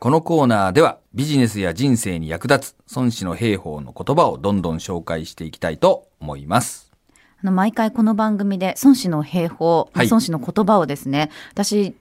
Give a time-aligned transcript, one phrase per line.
[0.00, 6.90] このコーナーではビジネスや人生に役立つ孫子の兵法の言葉をどんどん紹介していきたいと思います。
[7.42, 11.94] あの毎回この番組で孫子の兵法、はい孫子の言葉をですね私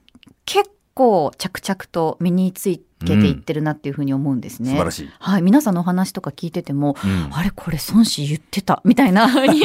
[0.46, 2.70] 結構着々と身につ
[3.02, 4.70] けていってるなっていうふうに思うんですね。
[4.70, 5.10] 素晴らしい。
[5.20, 9.64] はい、皆さんのお話とか聞いてても、うんあれこれ孫子言ってたみたいなふうに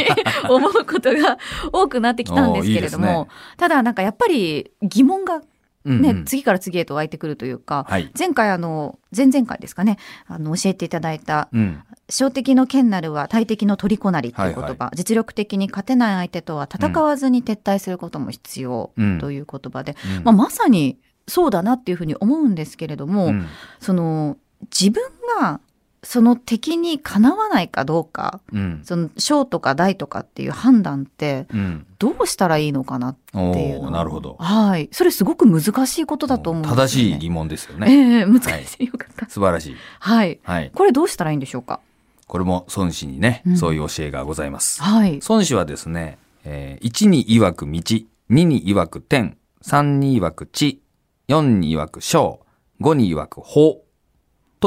[0.51, 1.39] 思うことが
[1.73, 3.27] 多くなってきたんですけれども いいね
[3.59, 5.41] ただなんかやっぱり疑問が
[5.85, 6.25] うんね、うん。
[6.25, 8.11] 次から次へと湧いてくるというか、はい。
[8.19, 11.83] 前回あの前々回ですかねあの教えていただいたうん。
[12.09, 19.19] 「小敵の剣なるは大敵の虜なり」っていう言葉、はいは実力的に勝てない相手とは戦わずに撤退することも必要うん。
[19.19, 20.25] という言葉で、うん。
[20.25, 23.47] まあ、まさにそうだなっていうふうに思うんですけれども、うん。
[23.81, 24.37] その
[24.71, 25.03] 自分
[25.41, 25.61] が
[26.05, 28.81] その敵にかなわないかどうかうん。
[28.85, 31.87] その小とか大とかっていう判断ってうん。
[31.99, 33.41] どうしたらいいのかなってい
[33.73, 34.37] うのおーなるほど。
[34.39, 37.91] はいそれすごく難しいことだと思うんね正しい疑問ですよね。
[37.91, 39.77] ええ難しい、よかった素晴らしい。
[40.01, 40.71] はいはい。
[40.75, 41.81] これどうしたらいいんでしょうか？
[42.27, 44.83] これも孫子にね、うんそういう教えがございます。
[44.83, 50.83] はい孫子はですね、えー1に曰く道、2に曰く天、3に曰く地、
[51.29, 52.41] 4に曰く小、
[52.81, 53.84] 5に曰く法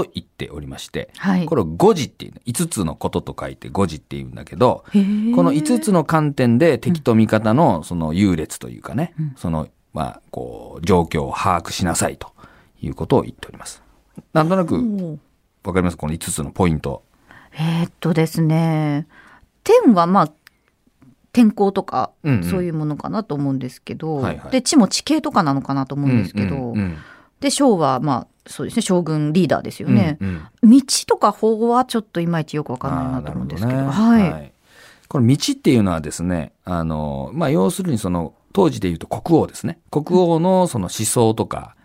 [0.03, 1.47] と言っておりまして、はい。
[1.47, 9.33] これを五字っていうの、5つのことと書いて五字って言うんだけど、この5つの観点で敵と味方のその優劣というかね、うん。
[9.35, 12.31] その、まあ、こう、状況を把握しなさいと
[12.79, 13.81] いうことを言っております。
[14.33, 14.75] なんとなく、
[15.63, 15.97] わかります？
[15.97, 17.01] この5つのポイント。
[17.53, 19.07] えーっとですね
[19.63, 20.31] 天はまあ
[21.33, 22.43] 天候とか、うんうん。
[22.43, 24.51] そういうものかなと思うんですけど、はいはい。
[24.51, 26.97] で地も地形とかなのかなと思うんですけど、うんうん
[27.39, 30.69] で将はまあそうですね将軍リーダーですようんね、うんうん。
[30.69, 34.53] 道とか法はちょっといまいちよくわかんないなと思うんですけどあーなるほはい、ね
[35.07, 39.79] この道っていうのはですね、あの、まあ、要するにその、当時で言うと国王ですね。
[39.91, 41.75] 国王のその思想とか、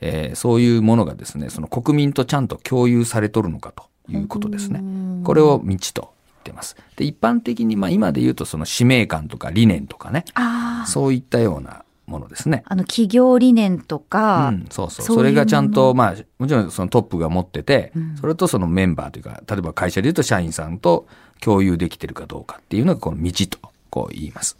[0.00, 4.82] えーそういうものがですね、その国民とちゃんと共有されとるのかということですね。
[5.24, 6.08] これを道と言
[6.40, 6.76] ってます。
[6.96, 10.24] で、一般的に、まあ、今で言うとその使命感とか理念とかね、
[10.86, 12.62] そういったようなものですね。
[12.66, 15.06] あの企業理念とか、うん、そうそう。
[15.06, 21.06] それがちゃんもと、まあ、もちろんそのトップが持ってて、うんそれとそのメンバーというか、例えば会社で言うと社員さんと
[21.40, 23.58] 共有できてるかどうかっていうのがこの道と
[23.90, 24.56] こう言います。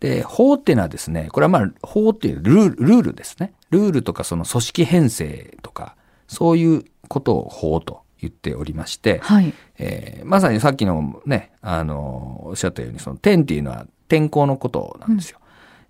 [0.00, 3.52] で、法っていうのはですね、これはまあ、法っていうルールルールですね。
[3.70, 5.96] ルールとかその組織編成とか、
[6.28, 15.38] そういうことを法と言っておりまして、はいえーまさにさっきのね、あの、おっしゃったように、その天っていうのは天候のことなんですよ。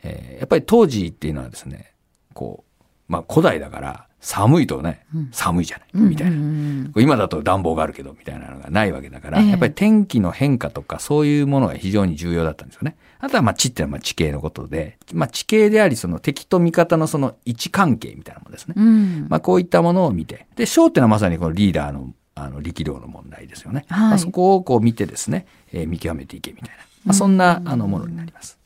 [0.04, 1.92] えーやっぱり当時っていうのはですね、
[2.34, 6.36] こう、まあ古代だから寒いとね、うん寒いじゃない、みたいな。
[6.36, 12.96] うんうんうん今だと暖房があるけど、みたいなのがないわけだから、ええやっぱり天気の変化とかそういうものが非常に重要だったんですよね。
[13.18, 18.74] あとはまあ地っていうのはまあ地形のことで、まあ地形でありその敵と味方のその位置関係みたいなものですね。
[18.76, 20.46] うんまあ、こういったものを見て。
[20.56, 23.84] で、章っていうのはまさにこのリーダーの、あの、力量の問題ですよね。
[23.88, 26.74] はいまあ、そこをこう見てですね、えー見極めていけみたいな。
[27.04, 28.58] まあ、そんな、あの、ものになります。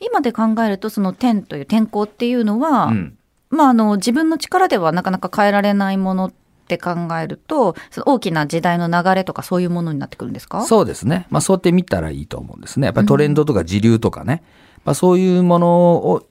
[0.00, 3.18] 今で考えるとその天という天候っていうのは、うん。
[3.50, 6.32] まあ、あの自分の力ではなかなか変えられないものっ
[6.68, 6.90] て考
[7.22, 10.64] えるとその大きな時代の流れとかそういうものになってくるんですか？
[10.64, 11.26] そうですね。
[11.28, 12.86] まあ、そうやって見たらいいと思うんですね。
[12.86, 14.42] やっぱりトレンドとか時流とかね。
[14.84, 16.26] まあ、そういうものを、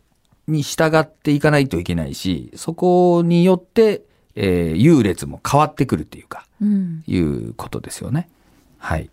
[0.47, 4.01] に従っていかないといけないし、そこによって、
[4.35, 8.27] えー優劣も変わってくるっていうか、うん、いうことですよね。
[8.79, 9.09] はい。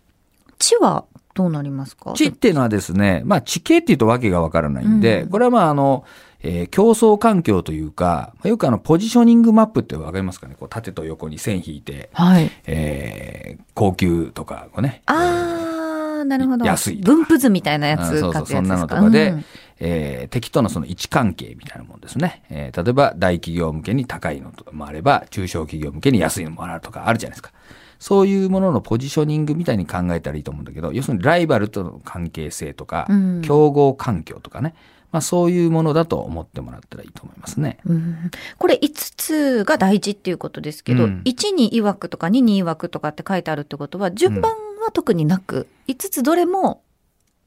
[0.57, 1.05] 地は
[1.39, 2.11] どうなりますか？
[2.13, 5.29] 地っていうのはですね、まあ地形っていうとわけがわからないんで、うん。
[5.29, 6.03] これはまああの、
[6.41, 10.55] えー競争環境というか、まあよくあのポジショニングマップってわかりますかね？
[10.59, 12.51] こう縦と横に線引いて、はい。
[12.67, 15.01] えー高級とかこうね。
[15.05, 16.65] あーなるほど。
[16.65, 19.45] 安い分布図みたいなやつあそうそう、そんなのとかで、うん。
[19.79, 22.43] えー敵とのその位置関係みたいなもんですね。
[22.49, 27.51] えー例えば大企業向けに高いのとかもあれば、中小企業向けに安いのもあるとかあるじゃないですか。
[27.99, 33.41] そういうもののポジショニングみたいに考えたらいいと思うんだけど、要するにライバルとの関係性とか、うん。
[33.41, 34.73] 競合環境とかね、
[35.11, 37.79] まあそういうものだと思ってもらったらいいと思いますね。
[37.85, 38.31] うん。
[38.57, 41.21] これ5つが大事っていうことですけど、うん。
[41.25, 46.83] 1に曰くとか2に曰くとかって書いてあるってことは順番は特になく、5つどれも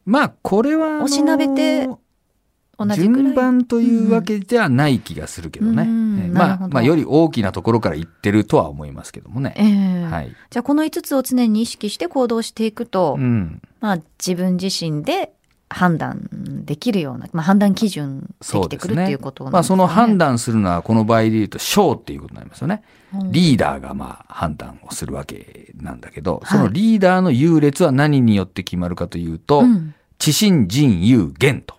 [0.05, 1.89] まあこれはあのー、おしなべて
[2.95, 5.83] 順番というわけではない気がするけどね。
[5.83, 9.55] うんまあ、まあより大きなところから行ってるとは思いますけどもね。
[9.57, 10.35] ええはい。
[10.51, 13.61] じゃあこの5つを常に意識して行動していくと、うん。
[13.81, 15.33] まあ自分自身で
[15.69, 16.29] 判断
[16.65, 19.79] できるような、まあ、判断基準できてくるっていうことなんまあですかね。
[19.79, 22.83] その判断するのはこの場合で言うと小っていうことになりますよね。
[22.85, 22.93] うん
[23.31, 31.75] リーダーがまあ判断をするわけなんだけど、いそのリーダーの優劣は何によって決まるかというと、うん知心人有言と。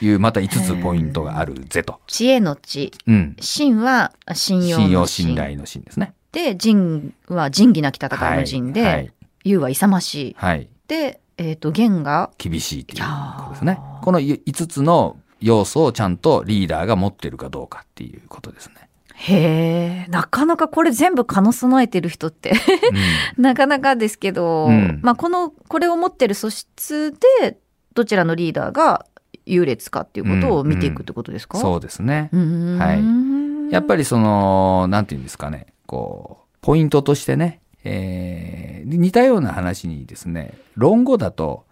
[0.00, 2.00] いう、また5つポイントがあるぜと。
[2.06, 2.92] 知恵の知。
[3.06, 3.36] うん。
[3.40, 6.14] 信は信用の信用信頼の信ですね。
[6.32, 9.12] で、仁は仁義なき戦いの仁で、はい。
[9.44, 10.36] 勇は勇ましい。
[10.38, 10.68] はい。
[10.86, 13.80] で、えっ、と、元が、厳しいっていうことですね。
[14.02, 18.74] この5つの要素をちゃんとリーダーが持ってるかどうかっていうことですね。
[19.14, 22.52] へえ、なかなかこれ全部兼の備えてる人って、
[23.36, 27.58] なかなかですけど、うんまあこの、これを持ってる素質で、
[27.94, 29.04] どちらのリーダーが
[29.46, 32.30] 優劣かっていうことを見ていくってことですか、そうですね。
[32.32, 41.66] はいやっぱりその、なんていうんですかね、こう、ポイントとしてね、えー似たような話にですね、論語だと、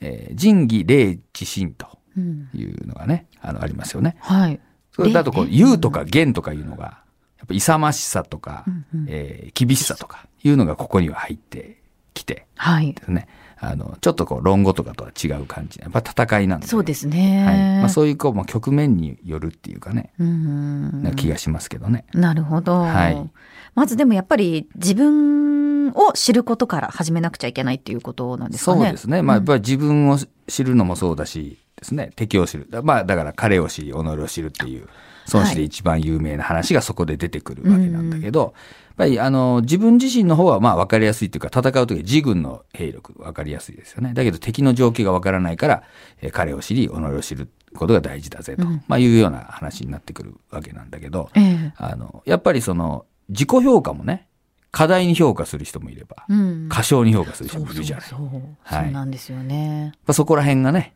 [0.00, 1.86] えー仁義礼智信と
[2.16, 4.16] うんいうのがね、あの、ありますよね。
[4.20, 4.60] はい。
[4.92, 7.02] それだとこう、礼勇とか厳とかいうのが、
[7.38, 11.80] やっぱ勇ましさとか、うんうんえー厳しさとかいうのがここには入って
[12.14, 13.04] きてはいで。
[13.04, 13.28] すね。
[13.70, 15.80] あの、ちょっとこう、論語とかとは違う感じ。
[15.80, 16.66] やっぱ戦いなんで。
[16.66, 17.44] そうですね。
[17.44, 17.56] はい。
[17.80, 22.04] まあそういうこう、まあ、局面によるっていうかね、うんな気がしますけどね。
[22.14, 22.80] なるほど。
[22.80, 23.30] はい
[23.74, 28.82] まずでもやっぱり自分を知ることから始めなくちゃいけないっていうことなんですかね。
[28.82, 29.20] そうですね。
[29.22, 32.68] まあ、やうんっぱり自分を知るのもそうだしですね、敵を知る。
[32.82, 34.86] まあ、だから彼を知り、己を知るっていう、
[35.32, 38.52] 孫子で一番有名な話がそこで出てくるわけなんだけど、やっ
[38.96, 44.12] ぱり、あの、自分自身の方は、まあ、わかりやすいというか、戦うとき自軍の兵力、わかりやすいですよね。
[44.14, 45.82] だけど、敵の状況がわからないから、
[46.20, 54.26] えー彼を知り、己を知ることが大事だぜと、うんまあ、いうような話になってくるわけなんだけど、ええあの、やっぱりその、自己評価もね、
[54.70, 58.06] 過大に評価する人もいれば、うん過小に評価する人もいるじゃない。
[58.06, 58.20] そう。
[58.62, 59.92] はいそうなんですよね。
[60.06, 60.94] まあ、そこら辺がね、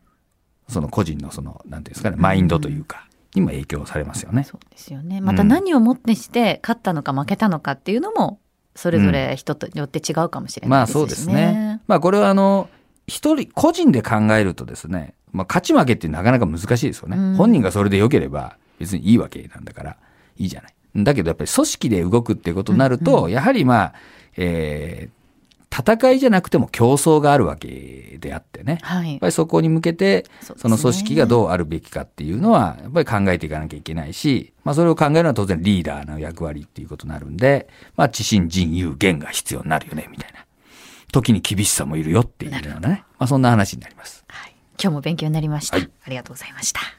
[0.67, 4.43] その個人のその、なんていうんですかね、マインドというか、にも影響されますよね。
[4.43, 5.21] そうですよね。
[5.21, 8.39] また何をもってして勝ったのか負けたのかっていうのも、
[8.75, 10.99] それぞれ人によって違うかもしれないですしね。
[10.99, 11.81] まあそうですね。
[11.87, 12.69] まあこれはあの、
[13.07, 17.17] 一人、個人で考えるとですね、まあ勝ち負けってなかなか難しいですよね。
[17.17, 19.97] うん本人がそれで良ければ別にいいわけなんだから、
[20.37, 20.73] いいじゃない。
[20.95, 23.93] だけどやっぱり組織で動くっていうことになると、やはりまあ、
[24.37, 25.18] えー
[25.71, 28.79] 戦いじゃなくても競争があるわけであってね。
[28.81, 29.25] はいやっぱ。
[29.27, 30.25] りそこに向けて、
[30.57, 40.45] その組織がどうあるべきかっていうのは、やっぱり考えていかなきゃいけないし、まあそれを考えるのは当然リーダーの役割っていうことになるんで、まあ知心人有言が必要になるよね、みたいな。
[41.11, 43.03] 時に厳しさもいるよっていうようなね。
[43.17, 44.23] まあそんな話になります。
[44.27, 45.77] はい今日も勉強になりました。
[45.77, 46.98] はいありがとうございました。